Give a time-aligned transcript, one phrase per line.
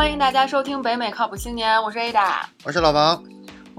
[0.00, 3.22] 欢迎大家收听北美靠谱青年，我是 Ada，我是老王。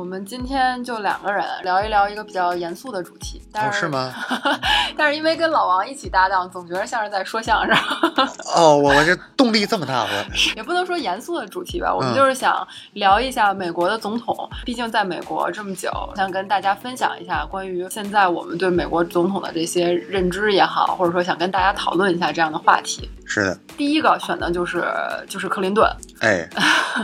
[0.02, 4.12] 我们今天就两个人聊一聊一个比较严肃的主题，但是吗？
[4.98, 7.78] 但是因为跟老王一起搭档，总觉得像是在说相声。
[8.56, 10.08] 哦，我我这动力这么大，我
[10.56, 23.08] 也不能说严肃的主题吧，我们就是想聊一下美国的总统，毕竟在美国这么久，想跟大家分享一下关于现在我们对美国总统的这些认知也好，或者说想跟大家讨论一下这样的话题。
[23.24, 24.84] 是的，第一个选的就是
[25.30, 25.88] 就是克林顿。
[26.22, 26.50] 哎，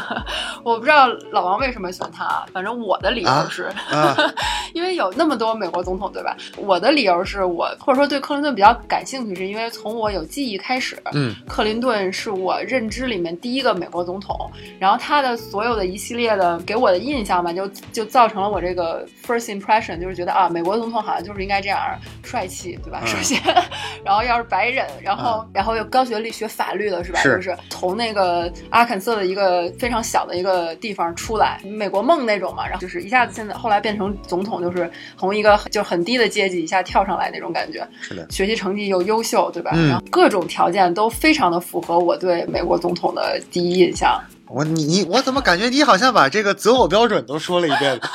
[0.63, 3.73] 我不知道老王为什么选他，反正我的理由是，
[4.73, 6.37] 因为有那么多美国总统，对吧？
[6.55, 21.79] 我的理由是我或者说对克林顿比较感兴趣，是因为从我有记忆开始，嗯，克林顿是我认知里面第一个美国总统，然后他的所有的一系列的给我的印象吧，就就造成了我这个 first impression，就是觉得啊，美国总统好像就是应该这样
[22.23, 23.01] 帅气，对吧？
[23.03, 23.41] 首先，
[24.05, 26.27] 然后要是白人，然后然后又高学历。
[26.37, 27.19] 学法律的是吧？
[27.23, 32.67] 就是从那个阿肯色的一个非常小的一个地方出来，美国梦那种嘛。
[32.67, 37.87] 然后就是一下子现在后来变成总统，就是从一个就很低的阶级一下跳上来那种感觉。
[38.01, 39.71] 是的，学习成绩又优秀，对吧？
[39.73, 44.21] 然后各种条件都非常的符合我对美国总统的第一印象。
[44.47, 47.99] 我你你我怎么感觉你好像把这个择偶标准都说了一遍？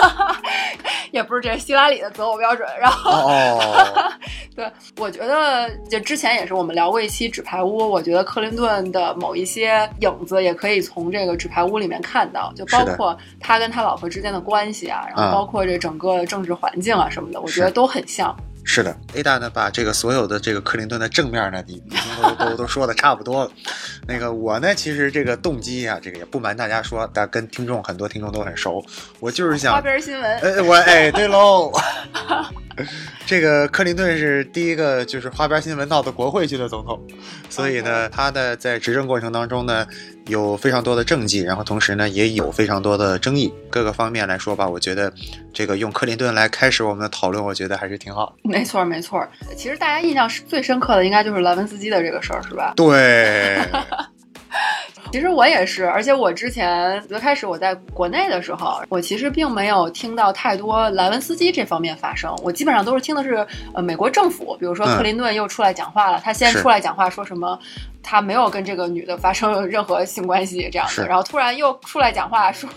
[1.12, 3.30] 也不是这希拉里的择偶标准，然后，
[4.56, 4.68] 对，
[4.98, 18.34] 我觉得就之前也是我们聊过一期纸牌屋，我觉得克林顿的某一些影子也可以从这个纸牌屋里面看到，就包括他跟他老婆之间的关系啊，然后包括这整个政治环境啊什么的，我觉得都很像。
[18.64, 23.50] 是的，Ada 呢把这个所有的这个克林顿的正面呢，已经都都都说的差不多了。
[24.06, 28.84] 那个我呢，其实这个动机啊，这个也不瞒大家说，但跟听众很多听众都很熟，
[29.18, 30.38] 我就是想花边新闻。
[30.38, 31.72] 哎，我哎，对喽。
[33.26, 37.00] 这个克林顿是第一个就是花边新闻闹到国会去的总统，
[37.48, 39.86] 所以呢，他的在执政过程当中呢，
[40.26, 43.52] 有非常多的政绩，然后同时呢，也有非常多的争议。
[43.70, 45.12] 各个方面来说吧，我觉得
[45.52, 48.34] 这个用克林顿来开始我们的讨论，我觉得还是挺好。
[48.42, 49.26] 没错，没错。
[49.56, 52.74] 其实大家印象最深刻的应该就是莱文斯基的这个事儿，是吧？
[52.76, 53.58] 对。
[55.10, 67.58] 其实我也是，而且我之前最开始我在国内的时候，我其实并没有听到太多莱文斯基这方面发生，我基本上都是听的是呃美国政府，比如说克林顿又出来讲话了，他先出来讲话说什么。
[68.04, 72.68] 他没有跟这个女的发生 任何性关系这样的，然后突然又出来讲话说，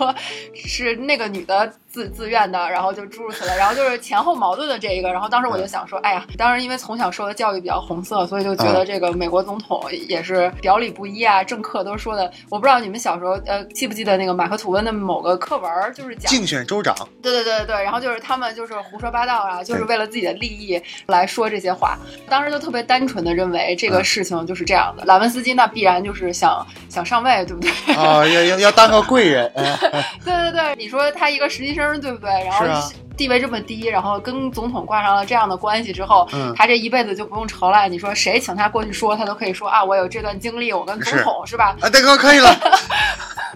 [0.53, 25.05] 是那个女的自自愿的，然后就诸如此类，然后就是前后矛盾的这一个，然后当时我就想说，哎呀，当时因为从小受的教育比较红色，所以就觉得这个美国总统也是表里不一啊，政客都说的，我不知道你们小时候呃记不记得那个马克吐温的某个课文，就是讲竞选州长，对对对对，然后就是他们就是胡说八道啊，就是为了自己的利益来说这些话，当时就特别单纯的认为这个事情就是这样的。
[25.05, 27.95] 拉文斯基那必然就是想想上位，对不对？
[27.95, 29.49] 啊，要要要当个贵人。
[30.25, 32.29] 对对对，你说他一个实习生，对不对？
[32.45, 37.87] 然后地位这么低，然后跟总统挂上了这样的关系之后，他这一辈子就不用愁了。
[37.87, 41.75] 你说谁请他过去说，他都可以说啊，我有这段经历，我跟总统是吧？
[41.81, 42.49] 啊，大哥可以了。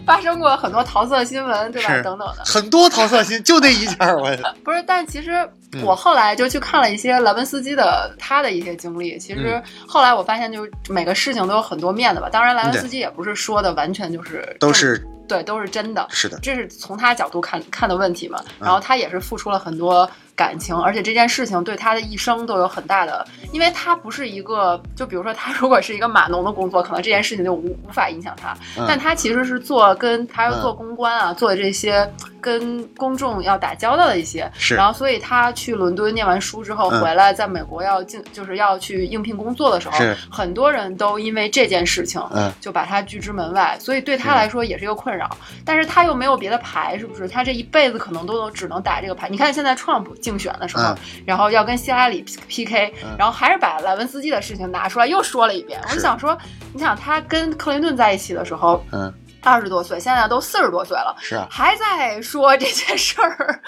[0.06, 1.89] 发生过很多桃色新闻，对吧？
[2.01, 4.31] 等等的，很多桃色新，就那一件我
[4.63, 5.47] 不是，但其实
[5.84, 9.19] 我后来就去看了一些莱文斯基的他的一些经历。
[9.19, 12.29] 其实后来我发现，就是每个事情都有很多面的吧。
[12.31, 16.06] 当然，莱文斯基也不是说的完全就是都是对，都是真的。
[16.09, 18.44] 是的，这是从他角度看看的问题嘛。
[18.59, 20.09] 然后他也是付出了很多。
[20.39, 28.55] 感情，而且这件事情对他的一生都有很大的，因为他不是一个，就比如说他 如果是一个码农的工作，可能这件事情就无无法影响他，
[28.88, 39.97] 但他其实是做跟他要做公关啊，做这些跟公众要打交道的一些，然后所以他去伦敦念完书之后回来，在美国要进就是要去应聘工作的时候，
[40.31, 42.21] 很多人都因为这件事情，
[42.61, 45.29] 就把他拒之门外，所以对他来说也是一个困扰，
[45.66, 47.27] 但是他又没有别的牌，是不是？
[47.27, 49.27] 他这一辈子可能都只能打这个牌。
[49.27, 50.07] 你看现在 Trump。
[50.29, 50.95] 竞选的时候，
[51.25, 55.81] 然后要跟希拉里 PK，然后还是把莱文斯基的事情拿出来又说了一遍。
[55.90, 56.38] 我就想说，
[56.72, 59.12] 你想他跟克林顿在一起的时候，嗯，
[59.42, 63.59] 二十多岁，现在都四十多岁了，是还在说这件事儿。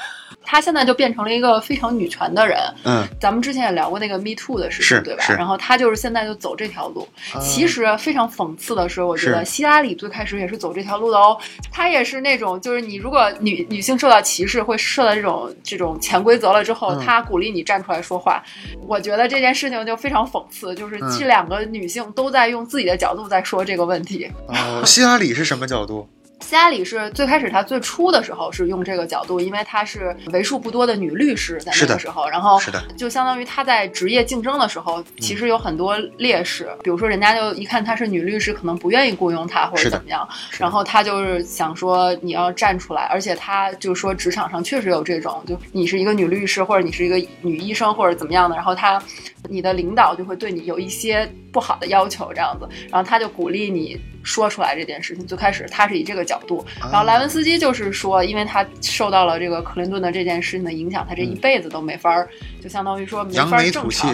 [0.44, 5.24] 他现在就变成了一个非常女权的人，嗯，咱们之前也聊过那个 Me Too 的事情，对吧？
[5.30, 7.08] 然后他就是现在就走这条路。
[7.40, 11.38] 其实非常讽刺的是，我觉得希拉里最开始也是走这条路的哦。
[11.72, 18.44] 她也是那种，就是你如果女女性受到歧视，会受到这种这种潜规则了之后，他鼓励你站出来说话。
[18.88, 24.30] 我觉得这件事情就非常讽刺，就是这两个女性都在用自己的角度在说这个问题。
[24.48, 26.10] 哦，希拉里是什么角度？
[26.42, 40.28] 希拉里是最开始她最初的时候是用这个角度，因为她是为数不多的女律师在那个时候，然后是的，就相当于她在职业竞争的时候，其实有很多劣势，比如说人家就一看她是女律师，可能不愿意雇佣她或者怎么样，
[40.58, 49.02] 然后她就是想说你要站出来，而且她就说职场上确实有这种，就你是一个女律师或者你是一个女医生或者怎么样的，然后她
[49.48, 54.00] 你的领导就会对你有一些不好的要求这样子，然后她就鼓励你。
[54.24, 62.28] 说出来这件事情，最开始他是以这个角度，然后莱文斯基就是说，因为他受到了这个克林顿的这件事情的影响，他这一辈子都没法儿，
[62.62, 64.14] 就相当于说没法 正常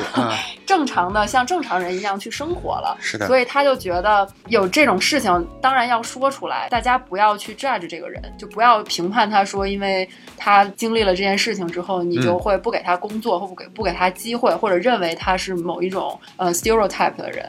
[0.65, 2.98] 正常的像正常人一样去生活了。
[3.01, 10.07] 是的，所以他就觉得有这种事情，当然要说出来，大家不要去 judge 这个人，就不要评判他说，因为
[10.38, 17.45] 他经历了这件事情之后，你就会不给他工作，或不给不给他机会，或者认为他是某一种呃 stereotype 的人。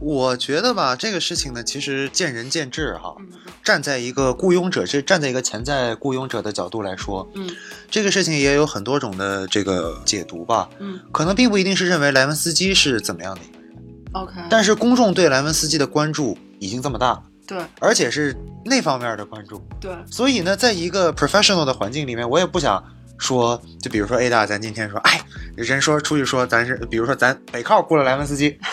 [0.00, 1.87] 我觉得吧，这个事情呢，其实。
[1.92, 3.16] 是见仁见智哈，
[3.64, 7.48] 站在一个雇佣者，是站在一个潜在雇佣者的角度来说，嗯，
[7.90, 13.72] 这个事情也有很多种的这个解读吧，嗯，可能并不一定是认为莱文斯基是怎么样的一个人
[14.12, 22.82] ，OK，但是公众对莱文斯基的关注已经这么大了，对，而且是那方面的关注，对，所以呢，在一个 professional 的环境里面，我也不想
[23.18, 25.20] 说，就比如说 A 大，咱今天说，哎，
[25.56, 28.58] 人说出去说咱是，比如说咱北靠雇了莱文斯基。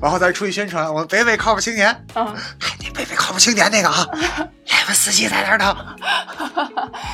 [0.00, 2.34] 然后再出去宣传，我们北北靠谱青年，嗯，
[2.82, 4.06] 那北北靠谱青年那个啊，
[4.68, 5.76] 莱文斯基在哪儿呢？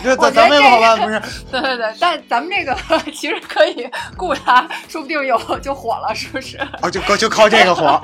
[0.02, 0.96] 这咱咱们好吧？
[0.96, 1.20] 不是，
[1.50, 2.76] 对对对，但咱们这个
[3.12, 6.58] 其实可以雇他，说不定有就火了，是不是？
[6.80, 8.00] 哦，就靠就靠这个火。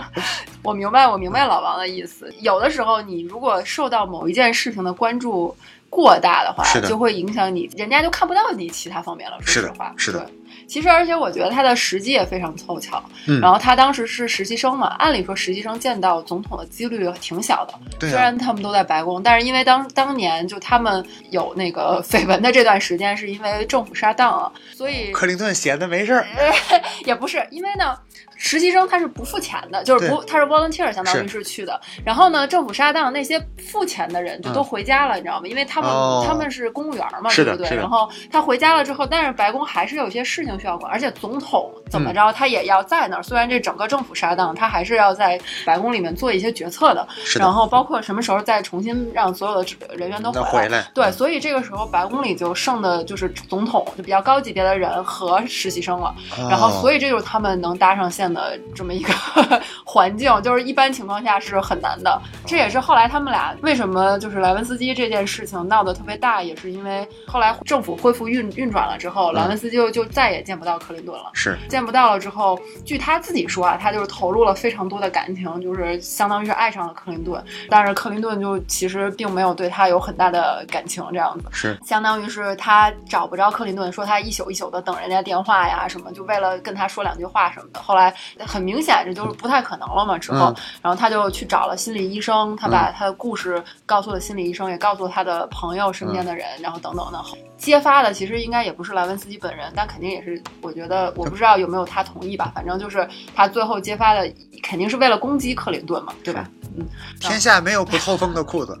[0.62, 2.32] 我明白，我明白老王的意思。
[2.40, 5.56] 有的时候，你如果受到某一件事情的关注
[5.88, 9.36] 过大的话，就会影响你，人家就看不到你其他方面了。
[9.40, 10.30] 说实话，是的。
[10.68, 13.02] 其实，而且我觉得他的时机也非常凑巧。
[13.26, 17.74] 嗯，然后他当时是实习生嘛，按理说实习生见到总统的几率挺小的。
[17.98, 26.26] 对，虽然他们都在白宫，但是因为当当年就他们有那个 绯闻的这段时间，是因为政府杀档了，所以克林顿闲的没事儿。
[27.04, 27.96] 也不是，因为呢。
[28.44, 31.80] 实习生他是不付钱的，就是不他是 volunteer，相当于是去的。
[32.04, 33.40] 然后呢，政府杀档那些
[33.70, 35.46] 付钱的人就都回家了，你知道吗？
[35.46, 35.88] 因为他们
[36.26, 37.76] 他们是公务员嘛，对不对？
[37.76, 43.22] 然后他回家了之后，但是白宫还是有些事情需要管，而且总统怎么着他也要在那儿。
[43.22, 47.06] 虽然这整个政府杀档，他还是要在白宫里面做一些决策的。
[47.38, 50.84] 然后包括什么时候再重新让所有的人员都回来。
[50.92, 56.12] 对，所以这个时候白宫里就剩的就是总统就比较高级别的人和实习生了。
[56.50, 58.31] 然后所以这就是他们能搭上线。
[58.32, 59.12] 的这么一个
[59.84, 62.20] 环境，就是一般情况下是很难的。
[62.46, 71.30] 这也是后来他们俩为什么就是莱文斯基这件事情闹得特别大，也是因为后来政府恢复运运转了之后，莱文斯基就就再也见不到克林顿了。
[71.32, 77.42] 是见不到了之后，据他自己说啊，他就是投入了非常多的感情，就是相当于是爱上了克林顿。
[77.68, 87.80] 但是克林顿就其实并没有对他有很大的感情，这样子是相当于是他找不着克林顿，说他一宿一宿的等人家电话呀什么，就为了跟他说两句话什么的。
[87.80, 88.12] 后来。
[88.46, 90.18] 很明显，这就是不太可能了嘛。
[90.18, 97.22] 之后，然后他就去找了心理医生，他把他的故事告诉了心理医生，也告诉了他的朋友身边的人，然后等等的。
[97.56, 102.50] 揭发的其实应该也不是莱文斯基本人，但肯定也是，我觉得我不知道有没有他同意吧。
[102.54, 104.32] 反正就是他最后揭发的，
[104.62, 106.48] 肯定是为了攻击克林顿嘛，对吧？
[106.76, 106.84] 嗯，
[107.20, 108.76] 天下没有不透风的裤子。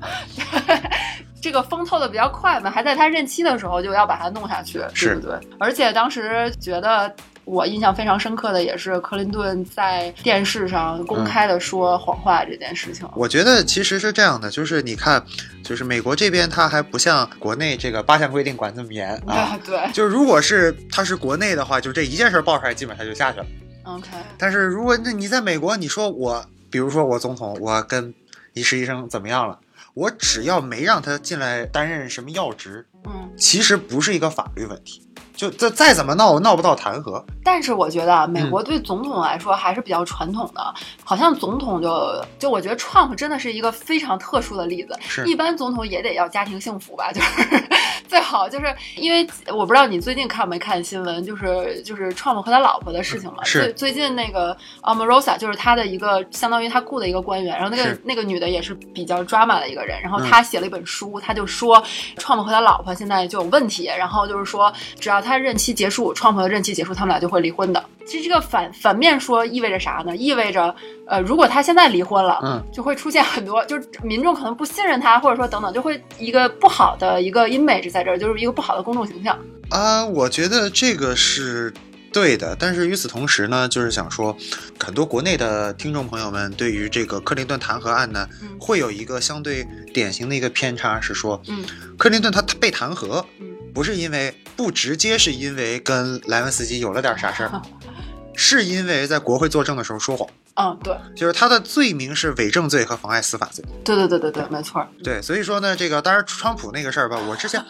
[1.40, 5.38] 这个风透的比较快嘛，还在他任期的时候就要把他弄下去，对不对？
[5.58, 7.14] 而且当时觉得。
[7.44, 13.08] 我印象非常深刻的也是克林顿在电视上公开的说谎话这件事情。
[13.14, 15.24] 我觉得其实是这样的，就是你看，
[15.64, 19.58] 就是美国这边他还不像国内这个八项规定管这么严啊。
[19.66, 23.46] 对，就是如果是他是国内的话，就这一件事爆出来，基本上就下去了。
[23.84, 24.08] OK。
[24.38, 28.14] 但是如果那你在美国，你说我，比如说我总统，我跟
[28.54, 29.58] 一实习生怎么样了？
[29.94, 35.06] 我只要没让他进来担任什么要职，嗯，其实不是一个法律问题。
[35.34, 37.22] 就这再怎么闹，闹不到弹劾。
[37.44, 40.74] 但是我觉得美国对总统来说还是比较传统的，
[41.04, 44.96] 好像总统就就我觉得 Trump 真的是一个非常特殊的例子。
[45.00, 47.62] 是，一般总统也得要家庭幸福吧，就是
[48.06, 53.42] 最好就是因为我不知道你最近看没看新闻，就是就是 Trump 和他老婆的事情嘛。
[53.42, 53.72] 是。
[53.72, 61.82] 最最近那个 Omarosa 就是他的一个相当于他雇的一个官员，然后那个那个女的也是比较 drama 的一个人，然后他写了一本书，他就说
[62.16, 65.42] Trump 和他老婆现在就有问题，然后就是说只要他。
[65.42, 67.84] 任期结束，川普的任期结束，他们俩就会离婚的。
[68.06, 70.16] 其实这个反反面说意味着啥呢？
[70.16, 70.72] 意味着，
[71.04, 79.36] 呃，如果他现在离婚了，嗯，就会出现很多，就是民众可能不信任他，或者说等等，就会一个不好的一个 image 在这儿，就是一个不好的公众形象。
[79.70, 81.74] 啊，我觉得这个是
[82.12, 84.36] 对的，但是与此同时呢，就是想说，
[84.78, 91.64] 很多国内的听众朋友们对于这个克林顿弹劾案呢，嗯会有一个相对典型的一个偏差，是说，嗯
[91.96, 97.62] 克林顿他他被弹劾，嗯不是因为不直接是因为跟莱文斯基有了点啥事儿，
[98.36, 103.64] 是因为在国会作证的时候说谎，嗯，对就是他的罪名是伪证罪和妨碍司法罪。
[103.84, 104.86] 对对对对对，没错。
[105.02, 107.62] 对，所以说呢，这个当然川普那个事儿吧，我之前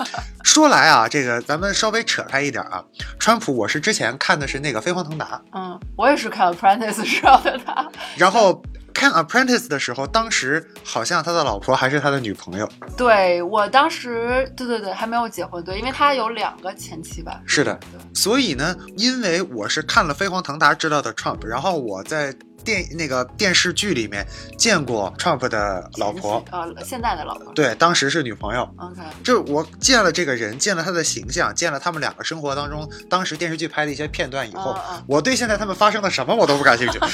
[0.43, 2.85] 说来啊，这个咱们稍微扯开一点啊，
[3.19, 7.89] 川普我是之前看的是那个飞黄腾达，嗯，我也是看 Apprentice 知道的他。
[8.17, 8.63] 然后
[8.93, 12.69] 看 Apprentice 的时候，当时好像他的老婆还是他的女朋友。
[12.97, 17.41] 对我当时，对对对，还没有结婚，对，因为他有两个前妻吧。
[17.47, 24.27] 是的对，所以呢，因为我是看了飞黄腾达知道的 Trump，然后我在电那个电视剧里面
[24.57, 26.43] 见过 Trump 的老婆
[26.85, 27.53] 现在的老婆。
[27.55, 28.63] 对，当时是女朋友。
[28.79, 34.77] OK，就我见了这个人，见了他的形象，见了他们两个生活当中当时电视剧拍的一些片段以后，
[35.07, 36.99] 我对现在他们发生了什么我都不感兴趣。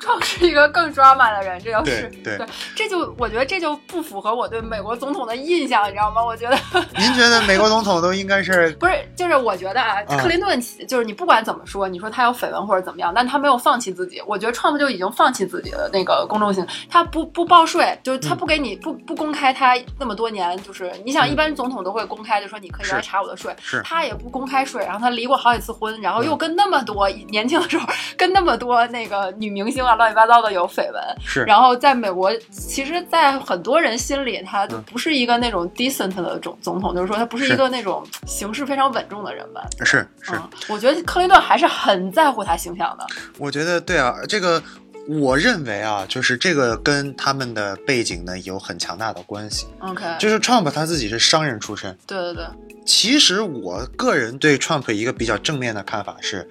[0.00, 6.24] Trump 是一个更 drama 的人，这就是对对这就我觉得这就不符合我对美国总统的印象，你知道吗？
[6.24, 6.56] 我觉得
[6.96, 14.22] 您觉得美国总统都应该是不是，就是我觉得啊，嗯克林顿就是你不管怎么说，你说他有绯闻或者怎么样，但他没有放弃自己。
[14.24, 21.30] 我觉得 Trump 就已经放弃自己的那个公众性，他不不报税，就是他不给你、不不公开他那么多年，就是你想嗯。
[21.32, 23.82] 一般总统都会公开，就说你可以来查我的税，是。
[23.82, 26.38] 他也不公开税，然后他离过好几次婚，然后又嗯。
[26.38, 27.84] 跟那么多、年轻的时候
[28.16, 31.42] 跟那么多那个女明星啊乱七八糟的有绯闻，是。
[31.42, 37.54] 然后在美国，其实，在很多人心里，他就不是一个那种 decent 的总总统，就是说他不是是。
[37.54, 39.66] 一个那种行事非常稳重的人吧。
[39.84, 43.04] 是是，嗯，我觉得克林顿还是很在乎他形象的。
[43.38, 44.62] 我觉得对啊，这个
[45.08, 49.66] 我认为啊，就是这个跟他们的背景呢有很强大的关系。
[49.80, 52.44] OK，就是 Trump 他自己是商人出身，对对对，
[52.84, 56.48] 其实我个人对 Trump 一个比较正面的看法是，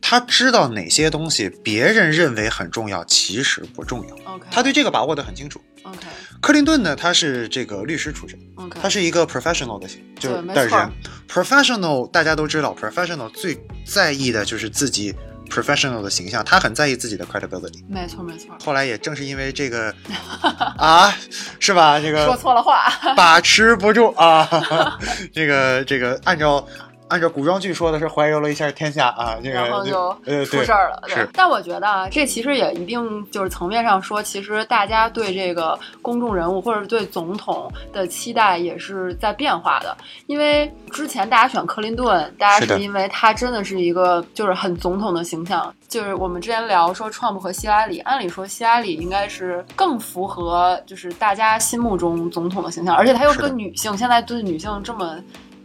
[0.00, 4.14] 他知道哪些东西别人认为很重要，其实不重要。
[4.32, 5.60] OK，他对这个把握得很清楚。
[5.82, 5.98] OK
[6.40, 9.88] 克林顿呢，他是这个律师出身，OK，他是一个 professional 的
[10.20, 10.90] 就对没错的人。
[11.28, 15.12] professional 大家都知道，professional 最在意的就是自己
[15.48, 17.82] professional 的形象，他很在意自己的 credibility。
[17.88, 19.94] 没错没错，后来也正是因为这个
[20.76, 21.12] 啊，
[21.58, 21.98] 是吧？
[22.00, 22.90] 这个说错了话。
[23.16, 24.48] 把持不住啊，
[25.32, 26.66] 这个这个按照
[27.08, 31.28] 按照古装剧说的是怀柔了一下天下啊，这个然后就呃出事儿了，对是。
[31.32, 39.96] 但我觉得啊，这其实也一定就是层面上说，其实大家对这个公众人物或者对总统的期待也是在变化的。
[40.26, 45.74] 因为之前大家选克林顿，大家是因为他真的是一个就是很总统的形象。
[45.88, 55.16] 就是我们之前聊说 Trump 和希拉里，按理说希拉里应该是更符合就是大家心目中总统的形象，而且她又是个女性，现在对女性这么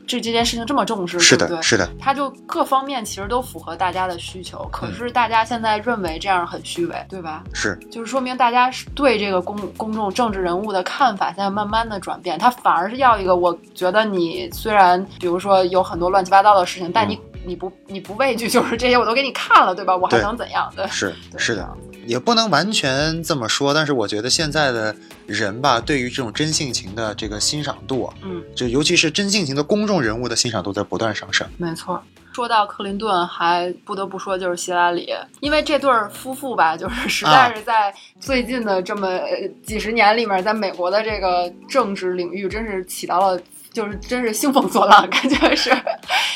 [0.07, 1.61] 这这件事情这么重视，是的，对？
[1.61, 7.43] 是的，它就各方面其实都符合大家的需求，可嗯是大家现在认为这样很虚伪，对吧？
[7.53, 19.95] 是就是说明大家是对这个公公众政治人物的看法现在慢慢的转变，他反而是要一个，我觉得你虽然比如说有很多乱七八糟的事情，但你、你不你不畏惧，就是这些我都给你看了，对吧？
[19.95, 20.71] 我还对能怎样？
[20.75, 21.67] 对，是对是的
[22.05, 24.95] 也不能完全这么说，但是我觉得现在的
[25.25, 31.47] 人吧，对于这种真性情的这个欣赏度啊，嗯，就尤其是真性情的公众人物的欣赏度在不断上升。
[31.57, 32.01] 没错。
[32.33, 35.07] 说到克林顿，还不得不说就是希拉里，
[35.39, 43.39] 因为这对儿夫妇吧，就是实在是在最近的这么呃几十年里面，在美国的这个政治领域，真是起到了。
[43.73, 45.71] 就是真是兴风作浪， 感觉是，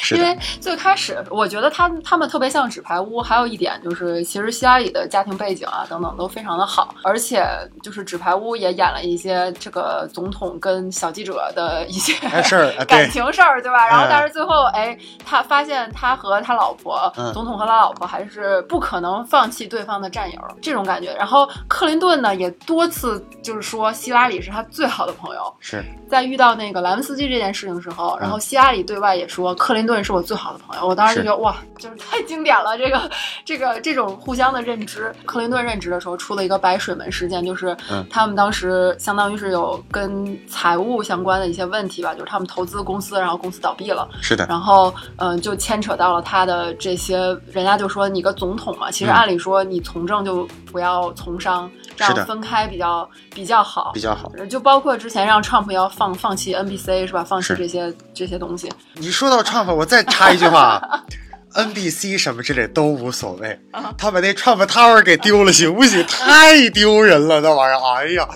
[0.01, 7.47] 是因为最开始我觉得他他们特别像纸牌屋，还有一点就是，其实希拉里的家庭背景啊等等都非常的好，而且
[7.83, 13.87] 就是纸牌屋也演了一些这个总统跟小记者的一些哎事儿啊 感情事儿，对吧？
[13.87, 21.13] 然后嗯但是最后，哎，他发现他和他老婆，嗯总统和他老婆还是不可能放弃对方的战友，这种感觉。
[21.13, 30.87] 然后克林顿呢也多次就是说希拉里是他最好的朋友，是在遇到那个莱文斯基这件事情的时候，然后希拉里对外也说克林顿是我最好的朋友。
[30.87, 33.11] 我当时就觉得哇，就是太经典了，这个
[33.43, 35.13] 这个这种互相的认知。
[35.25, 47.17] 克林顿任职的时候出了一个白水门事件，就是嗯他们当时相当于是有跟财务相关的一些问题吧，就是他们投资公司，然后公司倒闭了，是的，然后嗯、呃就牵扯到了他的这些，
[47.51, 49.17] 人家就说你个总统嘛，其实嗯。
[49.17, 51.67] 按理说你从政就不要从商，
[51.97, 53.99] 这样分开比较比较好比。
[53.99, 54.31] 较好。
[54.49, 57.23] 就包括之前让 Trump 要放放弃 NBC 是吧？
[57.23, 58.71] 放弃这些这些东西。
[58.93, 60.81] 你说到 Trump，我再插一句话，
[61.55, 63.59] NBC 什么之类都无所谓，
[63.97, 66.05] 他把那 Trump Tower 给丢了，行不行？
[66.05, 68.27] 太丢人了，那玩意儿，哎呀，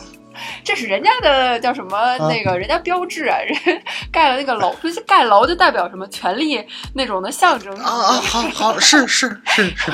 [0.63, 6.63] 这是人家的叫什么那个人家标志啊，人 盖了那个楼，就是盖楼就代表什么权力
[6.93, 9.91] 那种的象征啊啊， 好好是是是是，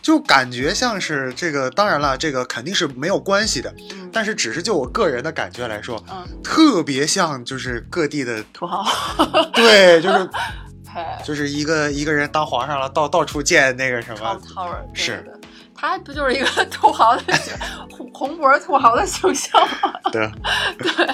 [0.00, 4.10] 就感觉像是这个，当然了，这个肯定是没有关系的，嗯。
[4.12, 8.84] 但是只是就我个人的感觉来说，嗯，特别像就是各地的，土豪，
[9.52, 10.30] 对，就是
[10.94, 11.20] 哎。
[11.24, 14.38] 就是一个一个人当皇上了，到到处建那个什么
[14.92, 15.40] 是对对
[15.76, 17.52] 他不就是一个 土豪的形
[17.90, 19.92] 红红脖土豪的形象吗？
[20.12, 20.30] 对，
[20.78, 21.06] 对，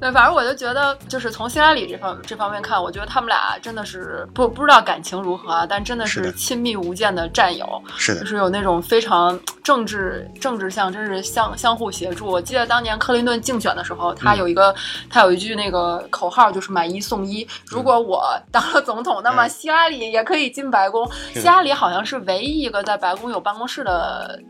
[0.00, 12.26] 对反正我就觉得，就是从希拉里这方这方面看，我觉得他们俩真的是不不知道感情如何啊，但真的是亲密无间的战友，是的，就是有那种非常政治政治向，真是相相互协助。
[12.26, 14.74] 我记得当年克林顿竞选的时候，他嗯有一个、
[15.10, 17.46] 他有一句那个口号，就是买一送一。
[17.66, 21.08] 如果我当了总统，那么嗯希拉里也可以进白宫。
[21.34, 23.97] 希拉里好像是唯一一个在白宫有办公室的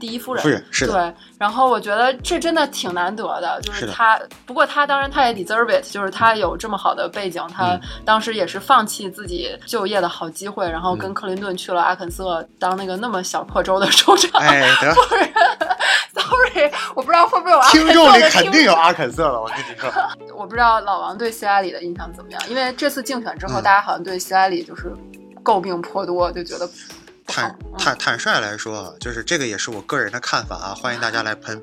[0.01, 0.43] 第一夫人。
[0.43, 4.19] 夫人是的，对，然后我觉得这真的挺难得的，就是他。
[4.47, 7.81] 不过他当然他也 deserve it，就是他有这么好的背景，他嗯。
[8.05, 14.41] 当时也是放弃自己就业的好机会，然后跟嗯克林顿去了阿肯色当那个那么小破州的州长。
[14.41, 14.95] 哎，得，
[16.15, 19.91] Sorry，我不知道会不会有阿肯色听众里肯定有阿肯色了，我跟你说，
[20.37, 23.63] 我不知道老王对希拉里的印象怎么样，因为这次竞选之后，嗯。
[23.63, 24.93] 大家好像对希拉里就是
[25.43, 26.69] 诟病颇多，就觉得
[27.29, 27.57] 坦。
[27.61, 31.63] 嗯坦坦率来说啊，就是这个也是我个人的看法啊，欢迎大家来喷。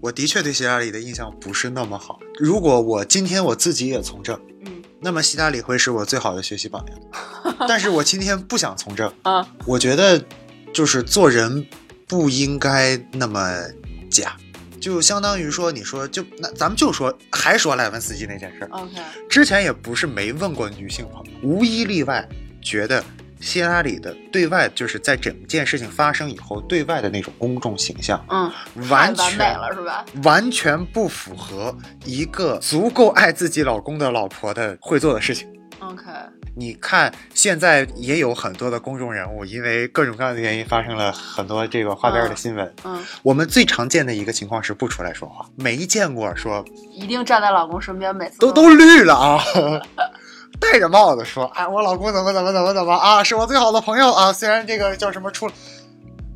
[0.00, 2.20] 我的确对希拉里的印象不是那么好。
[2.38, 7.56] 如果我今天我自己也从政，嗯那么希拉里会是我最好的学习榜样。
[7.68, 10.24] 但是我今天不想从政，啊我觉得
[10.72, 11.66] 就是做人
[12.06, 13.60] 不应该那么
[14.08, 14.36] 假。
[14.80, 18.94] 就相当于说，你说就那咱们就说，还说莱文斯基那件事儿，，OK，
[19.28, 22.26] 之前也不是没问过女性朋友，无一例外
[22.62, 23.02] 觉得
[23.40, 28.50] 希拉里的对外就是在整件事情发生以后对外的那种公众形象，嗯，
[28.88, 30.04] 完太完美全了是吧？
[30.24, 35.48] 完全不符合一个足够爱自己老公的老婆的会做的事情。
[35.78, 36.02] OK，
[36.56, 42.74] 你看，现在也有很多的公众人物，因为各种各样的原因发生了很多这个花边的新闻。
[42.82, 49.38] 嗯，我们最常见的一个情况是不出来说话，没见过说一定站在老公身边，每次都都绿了啊，
[50.60, 54.32] 戴着帽子说，哎，我老公怎么怎么怎么怎么啊，是我最好的朋友啊。
[54.32, 55.50] 虽然这个叫什么出，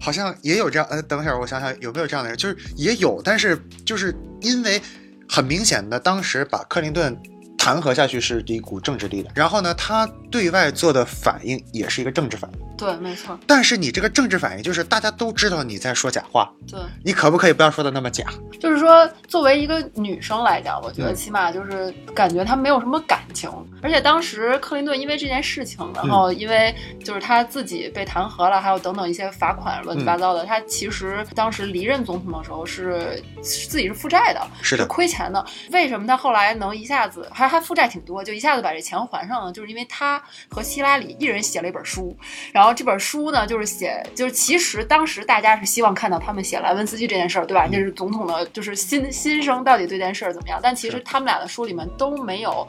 [0.01, 4.81] 好像也有这样，呃，等会儿我想想有没有这样的人，就是也有，但是就是因为
[5.29, 7.17] 很明显的，当时把克林顿
[7.57, 18.25] 弹劾下去是一股政治力量，然后呢，他对外做的反应也是一个政治反应，对，没错，但是你这个政治反应就是大家都知道你在说假话，对，你可不可以不要说的那么假？
[18.59, 23.51] 就是说，作为一个女生来讲，我觉得嗯起码就是感觉她没有什么感情，
[23.83, 35.45] 而且当时克林顿因为这件事情，然后因为就是他自己被弹劾了，还有等等一些罚款乱七八糟的，他其实当时离任总统的时候是是自己是负债的，是的亏钱的。
[35.71, 39.53] 为什么他后来能一下子还还负债挺多，就一下子把这钱还上了？
[39.53, 42.17] 就是因为他和希拉里一人写了一本书，
[42.53, 47.67] 然后这本书呢，就是写，就是其实当时大家是希望看到他们写莱文斯基这件事儿，对吧？
[47.67, 50.59] 嗯这是总统的，就是心心声到底对这件事儿怎么样？
[50.63, 52.67] 但其实他们俩的书里面都没有。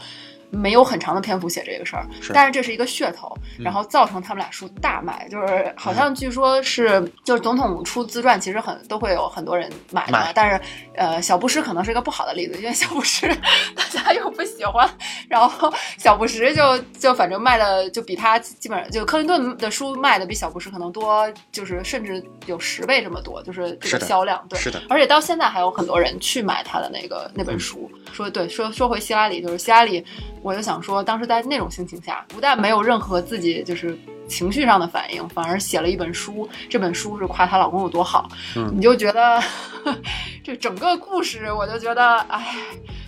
[0.51, 3.63] 没有很长的篇幅写这个事儿，但是这是一个噱头，嗯。
[3.63, 10.61] 然后造成他们俩书大卖，就是好像据说是，就是总统出自传，其实很都会有很多人买的嘛买，但是
[10.95, 13.27] 呃，小布什可能是一个不好的例子，因为小布什
[13.75, 14.89] 大家又不喜欢，
[15.29, 27.89] 然后小布什就就反正卖的就比他基本上就克林顿的书卖的比小布什可能多，就是甚至有十倍这么多，就是这个销量，对，是的，而且到现在还有很多人去买他的那个那本书。
[28.11, 30.03] 说对，说说回希拉里，就是希拉里，
[30.41, 36.47] 我就想说，当时在那种心情下，不但没有任何自己就是情绪上的反应，反而写了一本书。
[36.69, 39.41] 这本书是夸她老公有多好，嗯你就觉得
[40.43, 42.55] 这整个故事，我就觉得，哎，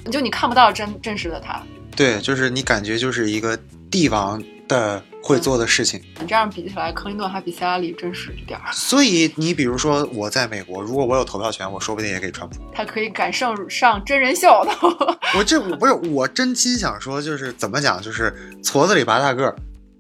[0.06, 1.62] 你就你看不到真真实的她。
[1.96, 3.58] 对，就是你感觉就是一个
[3.92, 6.02] 帝王的会做的事情。
[6.20, 8.72] 你这样比起来，克林顿还比希拉里真实一点儿。
[8.72, 12.56] 所以你比如说我在美国，如果我有投票权，我说不定也给川普。
[12.74, 14.72] 他可以赶上上真人秀的。
[15.38, 19.56] 我这我不是我真心想说，就是怎么讲，就是矬子里拔大个儿。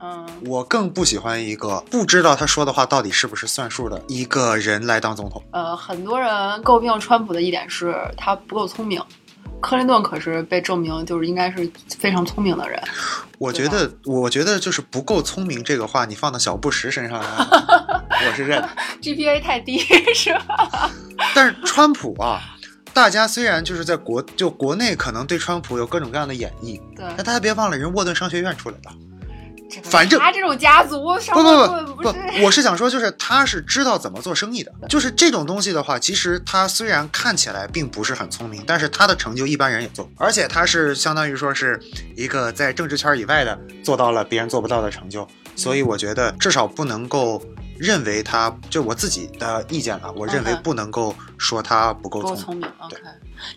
[0.06, 5.42] 嗯，我更不喜欢一个不知道他说的话到底是不是算数的一个人来当总统。
[5.52, 6.30] 呃，很多人
[6.62, 9.02] 诟病川普的一点是他不够聪明，
[9.62, 12.82] 克林顿可是被证明就是应该是非常聪明的人。
[13.38, 17.28] 我觉得，我觉得就是不够聪明这个话，你放到小布什身上来，
[18.28, 18.70] 我是认的。
[19.02, 19.80] GPA 太低
[20.14, 20.90] 是吧？
[21.36, 22.42] 但是川普啊，
[22.94, 28.90] 大家虽然就是在国就国内可能对川普有各种各样的演绎，对，但大家别忘了，人沃顿商学院出来的。
[29.74, 31.02] 这个反正他这种家族，
[31.34, 34.72] 不不不不不，我是想说，就是他是知道怎么做生意的。
[34.88, 41.80] 就是这种东西的话，其实他虽然看起来并不是很聪明，但是他的成就一般人也做，而且他是相当于说是
[42.16, 47.42] 一个在政治圈以外的做到了别人做不到的成就，所以我觉得至少不能够。
[47.76, 52.72] 认为他就我自己的意见了，我认为不能够说他不够聪明。
[52.78, 52.96] OK，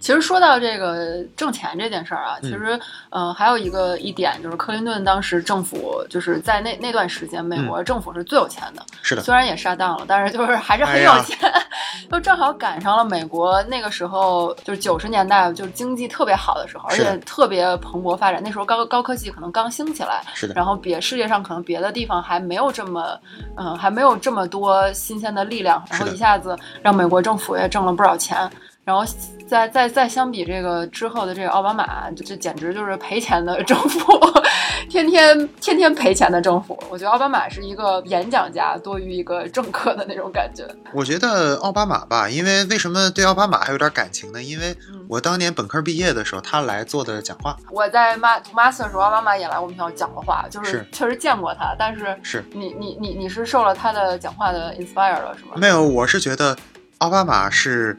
[0.00, 2.78] 其实说到这个挣钱这件事儿啊，其实
[3.10, 8.82] 呃还有一个一点就是克林顿当时政府就是在那那段时间，美国政府是最有钱的。
[9.02, 11.36] 是的，虽然也上当了，但是就是还是很有钱。
[12.10, 18.40] 就正好赶上了美国那个时候，就是九十年代，就是经济特别好的时候，而且特别蓬勃发展。
[18.44, 20.54] 那时候高高科技可能刚兴起来，是的。
[20.54, 23.18] 然后别世界上可能别的地方还没有这么，
[23.56, 28.48] 嗯，还没有这么多新鲜的力量，然后一下子让美国政府也挣了不少钱。
[28.87, 29.05] 然后
[29.49, 33.99] 再再再相比这个之后的这个奥巴马，这简直就是赔钱的政府，
[34.88, 36.79] 天天天天赔钱的政府。
[36.88, 40.64] 我觉得奥巴马是一个演讲家多于一个政客的那种感觉。
[40.94, 44.40] 我觉得奥巴马吧，因为为什么对奥巴马还有点感情呢？
[44.40, 44.72] 因为
[45.09, 47.57] 我当年本科毕业的时候，他来做的讲话。
[47.72, 51.75] 我在妈读 master 的时候，奥巴马也来我们学校讲过话，就是确实见过他。
[51.77, 55.55] 但是是你你你你是受了他的讲话的 inspire 了是吗？
[55.57, 56.57] 没有，我是觉得
[56.99, 57.96] 奥巴马是。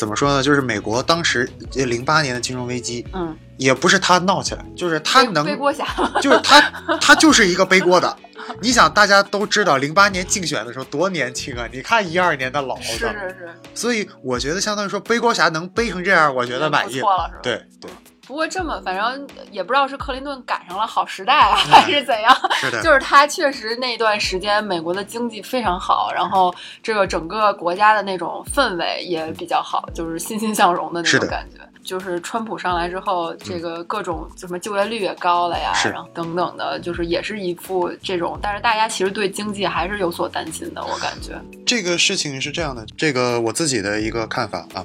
[0.00, 0.42] 怎么说呢？
[0.42, 5.84] 就是美国当时零八年的金融危机，嗯，也不是他闹起来，就是他能背锅侠，
[6.22, 6.58] 就是他，
[6.98, 8.16] 他就是一个背锅的。
[8.62, 11.68] 你想，大家都知道零八年竞选的时候多年轻啊！
[11.70, 13.50] 你看一二年的老子，是是是。
[13.74, 17.02] 所以我觉得，相当于说背锅侠能背成这样，我觉得满意。
[17.42, 17.90] 对对。
[18.30, 22.32] 不过这么，反正也不知道是克林顿赶上了好时代啊，还是怎样。
[22.60, 31.58] 是的，就是他确实那段时间美国的经济非常好，然后这个整个国家的那种氛围也比较好，就是欣欣向荣的那种感觉。
[31.82, 38.38] 就是川普上来之后，这个各种什么就业率也高了呀，然后等等的，就是也是一副这种。
[38.40, 41.40] 但是大家其实对经济还是有所担心的，我感觉。
[41.66, 44.84] 这个事情是这样的，这个我自己的一个看法啊。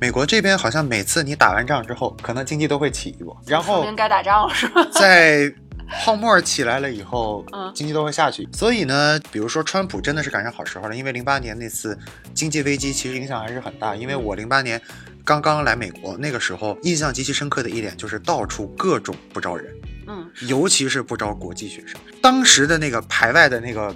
[0.00, 4.86] 美国这边好像每次你打完仗之后，可能经济都会起一波，然后该打仗了是吧？
[4.92, 5.52] 在
[6.02, 7.44] 泡沫起来了以后，
[7.74, 8.48] 经济都会下去。
[8.52, 11.98] 所以呢，比如说川普真的是赶上好时候了，因为零八年那次
[12.34, 14.80] 经济危机其实影响还是很大，因为我零八年。
[15.24, 19.74] 刚刚来美国那个时候，印象极其深刻的一点就是到处各种不招人，
[20.06, 22.00] 嗯，尤其是不招国际学生。
[22.22, 23.92] 当时的那个排外的那个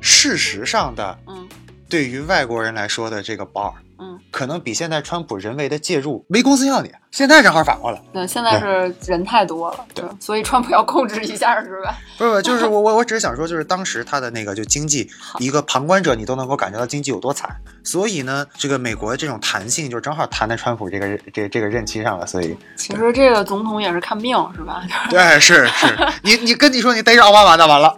[0.00, 1.48] 事实上的，嗯，
[1.88, 3.72] 对于外国人来说的这个 bar。
[3.98, 6.90] 嗯，可能比现在川普人为的介入没公司要你。
[7.10, 11.96] 现在正好反过来，对，现在是人太多了，对，所以川普要控制一下，是吧？
[12.18, 17.50] 不是，就是我我我只是想说，就是当时他的那个就经济，一个旁观者你都能够感觉到经济有多惨。
[17.82, 22.26] 所以呢，这个美国这种弹性就正好弹在川普这个这这个任期上了。
[22.26, 24.84] 所以其实这个总统也是看命，是吧？
[25.08, 27.96] 对，是是，你你跟你说你逮着奥巴马那完了，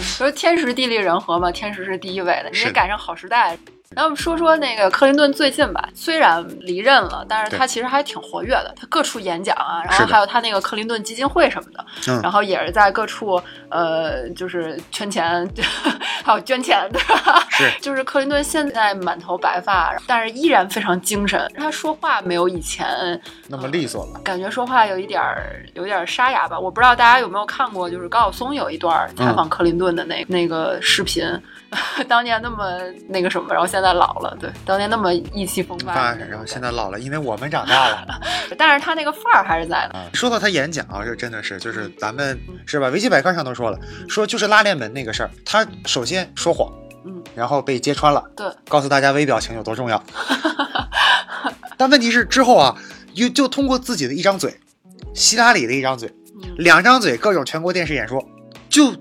[0.00, 3.56] 说 天时地利人和嘛，天时是第一位的，你得赶上好时代。
[3.94, 11.86] 那我们说说那个克林顿最近吧，虽然离任了，但是他其实还挺活跃的，他各处演讲啊，然后还有他那个克林顿基金会什么的，
[12.20, 15.48] 然后也是在各处呃，就是圈钱，
[16.22, 17.40] 还有捐钱，对吧？
[17.48, 23.18] 是， 就是克林顿现在满头白发，但是依然非常精神，他说话没有以前
[23.48, 26.58] 那么利索了，感觉说话有一点儿有点沙哑吧。
[26.58, 31.24] 我不知道大家有没有看过，就是高晓松有一段采访克林顿的那那个视频，
[32.06, 33.75] 当年那么那个什么，然后现在。
[33.76, 38.06] 现在老了，对，当年那么意气风发，然后现在老了，因为我们长大了，
[38.56, 40.10] 但是他那个范儿还是在的。
[40.14, 42.88] 说到他演讲啊，这真的是，就是咱们是吧？
[42.88, 46.72] 维基百科上都说了，说就是拉链门那个事儿，他首先说谎，
[47.04, 50.02] 嗯，然后被揭穿了，对，告诉大家微表情有多重要。
[51.76, 52.74] 但问题是之后啊，
[53.14, 54.58] 就就通过自己的一张嘴，
[55.12, 56.10] 希拉里的一张嘴，
[56.56, 58.26] 两张嘴，各种全国电视演说，
[58.70, 58.94] 就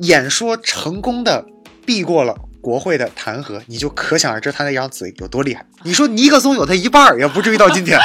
[0.00, 1.46] 演说成功的
[1.86, 2.36] 避过了。
[2.64, 5.62] 国会的弹劾，你就可想而知他那张嘴有多厉害。
[5.82, 8.00] 你说尼克松有他一半儿，也不至于到今天。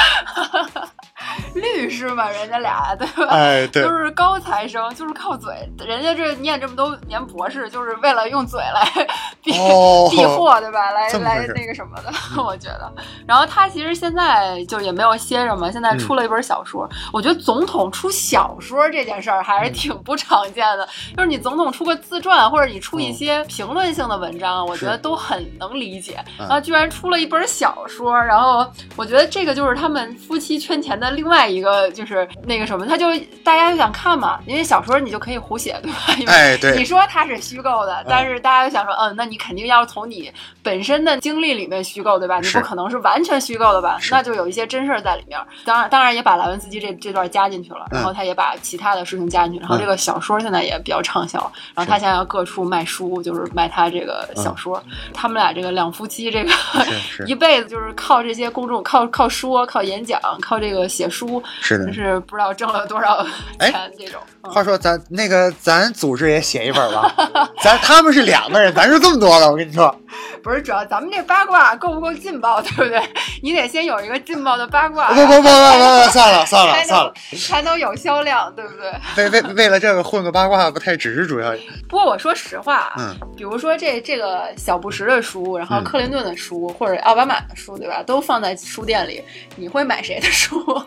[1.80, 3.26] 律师嘛， 人家俩对吧？
[3.30, 5.68] 哎，对，都是高材生，就是靠嘴。
[5.78, 9.06] 人家这念这么多年博士，就是为了用嘴来
[9.42, 10.90] 避避祸，对吧？
[10.92, 12.12] 来来那个什么的，
[12.42, 12.92] 我觉得。
[13.26, 16.88] 然后他其实现在就也没有歇着嘛，现在出了一本小说。
[17.12, 26.18] 我觉得总统出小说这件事儿还是挺不常见的，就是你总统出个自传，或者你出一些评论性的文章，我觉得都很能理解。
[26.38, 28.66] 然后居然出了一本小说，然后
[28.96, 31.40] 我觉得这个就是他们夫妻圈钱的另外。
[31.50, 33.06] 一个就是那个什么，他就
[33.44, 35.98] 大家就想看嘛，因为小说你就可以胡写，对吧？
[36.32, 36.76] 哎，对。
[36.76, 42.40] 你说它是虚构的，但是大家就想说，嗯，那你肯定要从你本身的经历里面虚构，对吧？
[42.40, 43.98] 你不可能是完全虚构的吧？
[44.10, 45.38] 那就有一些真事儿在里面。
[45.64, 51.38] 当然，当然也把莱文斯基这这段加进去了，嗯然后他也把其他的事情加进去，然后嗯这个小说现在也比较畅销，
[51.74, 54.82] 然后他现在要各处卖书，就是卖他这个小说。
[55.12, 56.50] 他们俩这个两夫妻，这个
[57.26, 61.92] 一辈子就是靠这些公众，靠靠说，靠演讲，靠这个写书，是的就。
[61.92, 63.24] 是不知道挣了多少
[63.58, 64.20] 哎钱这种。
[64.24, 67.14] 嗯话说咱那个咱组织也写一本吧，
[67.62, 69.94] 咱他们是两个人，咱是这么多的，我跟你说。
[70.42, 72.98] 不是，主要咱们这八卦够不够劲爆，对不对？
[73.42, 78.72] 你得先有一个劲爆的八卦，不不不不不不，算了 算了才算了能，才能有销量，对不
[79.14, 79.28] 对？
[79.28, 81.52] 为为为了这个混个八卦不太只是主要。
[81.86, 88.02] 不过我说实话，啊嗯，比如说这这个小布什的书，然后嗯克林顿的书、或者奥巴马的书，对吧？
[88.02, 89.22] 都放在书店里，
[89.56, 90.82] 你会买谁的书？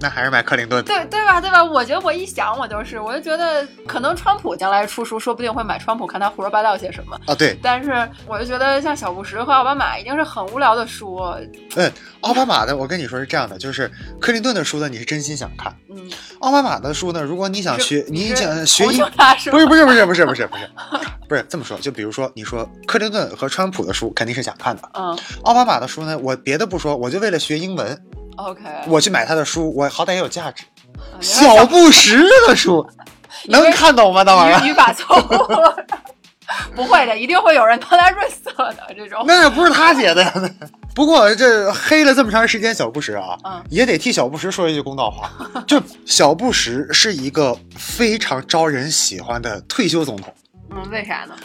[0.00, 0.84] 那还是买克林顿。
[0.84, 1.40] 对对吧？
[1.40, 1.62] 对吧？
[1.62, 7.18] 我觉得我一想，我就是，我就觉得可能川普将来出书，说不定会买川普，看他胡说八道些什么。
[7.26, 11.16] 啊，对，但是我就觉得像小布什和奥巴马一定是很无聊的书，
[11.76, 19.04] 嗯，奥巴马的，我跟你说是这样的，就是克林顿的书呢，你是真心想看；嗯，奥巴马的书呢，如果你想学，你想学英
[19.50, 20.66] 不是不是不是不是不是 不是
[21.28, 27.98] 不是这么说，就比如说你说克林顿和川普的书肯定是想看的，嗯奥巴马的书呢，我别的不说，我就为了学英文，
[28.36, 30.64] ，OK，我去买他的书，我好歹也有价值。
[30.98, 32.86] 嗯小布什的书
[33.48, 34.22] 能看懂吗？
[34.24, 35.24] 那玩意儿语语法错误，
[36.74, 39.22] 不会的，一定会有人帮他润色的这种。
[39.26, 40.32] 那也不是他写的呀。
[40.94, 45.30] 不过这黑了这么长时间小布什啊，嗯也得替小布什说一句公道话，
[45.66, 50.32] 就小布什是一个非常招人喜欢的退休总统。
[50.70, 51.36] 嗯，为啥呢？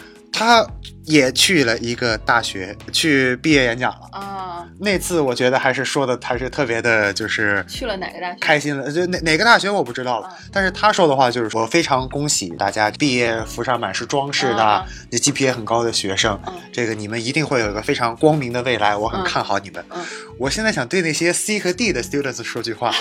[0.42, 0.66] 他
[1.04, 4.08] 也去了一个大学去毕业演讲了。
[4.12, 8.36] 啊，那次我觉得还是说的还是特别的，就是去了哪个大学？
[8.40, 8.90] 开心了。
[8.90, 19.84] 就哪哪个大学我不知道了，嗯但是他说的话就是说非常恭喜大家毕业服上满是装饰的嗯，你 GPA 很高的学生，嗯这个你们一定会有一个非常光明的未来，我很嗯看好你们。
[19.90, 20.00] 嗯
[20.38, 22.92] 我现在想对那些 C 和 D 的 students 说句话，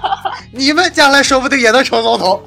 [0.52, 2.42] 你们将来说不定也能成总统。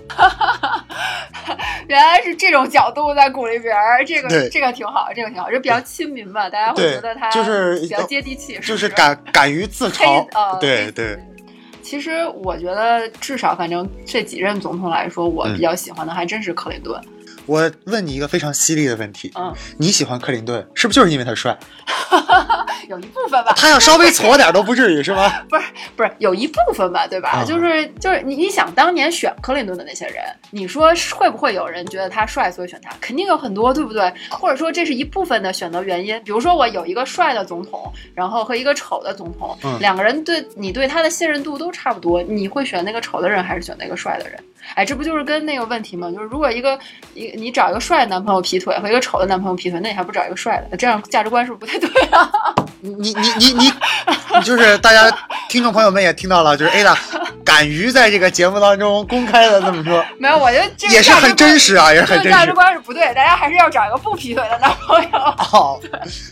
[1.87, 11.17] 原来是这种角度在鼓励别人，这个这个挺好，这个挺好，就比较亲民吧，大家会觉得他就是比较接地气，就是敢敢于自 黑嘲，呃对对。
[11.81, 16.99] 其实我觉得，至少反正这几任总统来说，我嗯比较喜欢的还真是克林顿。
[17.45, 21.57] 我问你一个非常犀利的问题，嗯，你喜欢克林顿是不是就是因为他帅？
[22.89, 25.43] 有一部分吧，他要稍微矬点都不至于是吧？
[25.49, 25.63] 不是
[25.95, 27.29] 不是有一部分吧，对吧？
[27.29, 30.15] 啊就是就是你你想当年选克林顿的那些人，
[30.51, 32.91] 你说会不会有人觉得他帅所以选他？
[32.99, 34.13] 肯定有很多，对不对？
[34.29, 36.21] 或者说这是一部分的选择原因。
[36.23, 44.37] 比如说我有一个帅的总统，然后和一个丑的总统，嗯两个人对你对他的信任度都差不多，你会选那个丑的人还是选那个帅的人？
[44.75, 46.09] 哎，这不就是跟那个问题吗？
[46.11, 46.77] 就是如果一个
[47.13, 50.77] 一你找一个帅的男朋友劈腿和一个丑的男朋友劈腿，那你还不找一个帅的？
[50.77, 52.29] 这样价值观是不是不太对啊？
[52.81, 55.09] 你你你你你，就是大家
[55.47, 56.97] 听众朋友们也听到了，就是 Ada
[57.45, 62.53] 敢于在这个节目当中公开的这么说，没有，我觉得这个也是很真实啊，也是很真实价值。
[62.53, 65.17] 观是不对，大家还是要找一个不劈腿的男朋友。
[65.53, 65.79] 哦，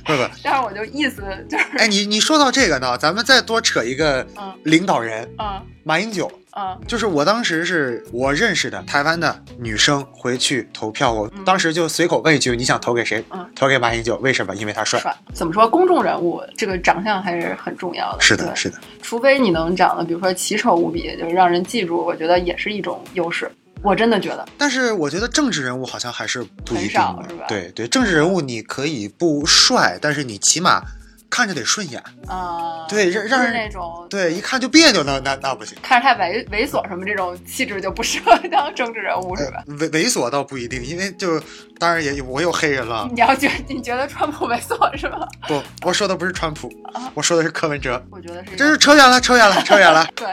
[0.06, 6.30] 不不，但是我就意思就是，哎，你你说到这个呢，咱们再多扯一个嗯领导人嗯马英九。
[6.58, 14.56] 嗯就是我当时是我认识的台湾的女生回去投票，我嗯当时就随口问一句：“你想投给谁？”嗯投给马英九，为什么？
[14.56, 15.00] 因为他帅。
[15.00, 15.68] 帅，怎么说？
[15.70, 18.22] 公众人物这个长相还是很重要的。
[18.22, 18.78] 是的，是的。
[19.02, 23.50] 除非你能长得，比如说奇丑无比，就是让人记住，我觉得也是一种优势。
[23.84, 30.84] 我真的觉得，但是我觉得政治人物好像还是不一很定少是吧对对，政治人物你可以不帅，但是你起码
[31.32, 32.00] 看着得顺眼。
[32.28, 35.76] 啊、对让让人那种对，一看就别扭，那那那不行。
[35.82, 39.64] 看着太猥猥琐什么这种气质就不适合当政治人物，是吧？
[39.68, 41.42] 呃猥猥琐倒不一定，因为就
[41.80, 43.10] 当然也有我有黑人了。
[43.16, 45.28] 你要觉你觉得川普猥琐是吧？
[45.48, 48.04] 不，我说的不是川普啊，我说的是柯文哲。
[48.12, 50.06] 我觉得是这是扯远了，扯远了， 扯远了。
[50.16, 50.28] 对，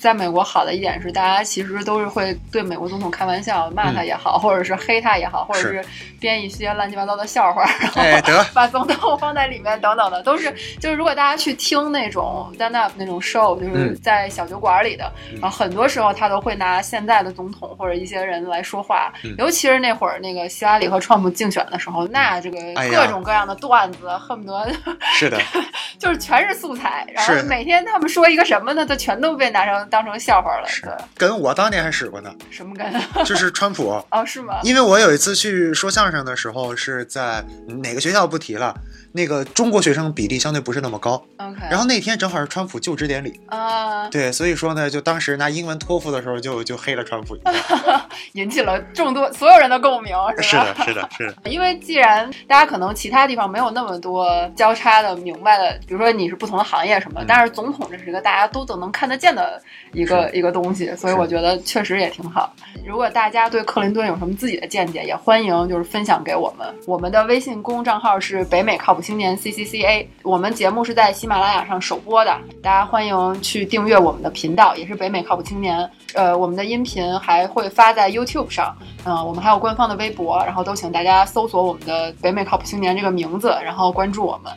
[0.00, 5.70] 在美国好的一点是，大家其实都是会对美国总统开玩笑，骂他也好，或者是黑他也好，或者是。
[5.70, 5.84] 是
[6.20, 15.40] 编一些乱七八糟的笑话，然后 把总统放在里面等等的，都是就是如果大家去听那种 stand up 那种 show，就是嗯在小酒馆里的，嗯。
[15.40, 19.34] 然后很多时候他都会拿现在的总统或者一些人来说话，嗯。
[19.38, 22.58] 尤其是那会儿那个希拉里和川普竞选的时候，那这个
[22.90, 24.70] 各种各样的段子，恨不得
[25.14, 25.40] 是的，
[25.98, 30.66] 就是全是素材，然后每天他们说一个什么呢，就全都被拿成当成笑话了。
[30.68, 32.90] 是对，跟我当年还使过呢，什么跟？
[33.26, 34.02] 就是川普。
[34.10, 34.60] 哦，是吗？
[34.62, 37.44] 因为我有一次去说相声的时候，是在
[37.82, 38.74] 哪个学校不提了，
[39.12, 41.22] 那个中国学生比例相对不是那么高。
[41.38, 48.06] OK，然后那天正好是川普就职典礼，啊，对，所以说呢，就当时拿英文托福的时候就就黑了川普一下。
[48.34, 50.74] 引起了众多所有人的共鸣，是吧？
[50.84, 59.60] 是的，是的，是的，因为既然大家可能其他地方没有那么多交叉的明白的，比如说你是不同的行业什么，嗯但是总统这是一个大家都都能看得见的
[59.92, 62.52] 一个一个东西，所以我觉得确实也挺好。
[62.84, 66.66] 如果大家对克林顿有什么自己的见解，也欢迎就是分享给我们。
[66.86, 75.88] 我们的微信公众账号是北美靠靠谱青年 C C C A，我们节目是在喜马拉雅上首播的，大家欢迎去订阅我们的频道，也是北美靠谱青年。
[76.14, 84.52] 呃，我们的音频还会发在 YouTube 上，嗯、我们还有官方的微博，然后都请大家搜索我们的北美靠谱青年这个名字，然后关注我们。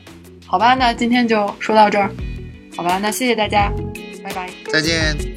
[0.47, 2.09] 好吧，那今天就说到这儿。
[2.75, 3.71] 好吧，那谢谢大家，
[4.23, 4.49] 拜拜。
[4.71, 5.32] 再见。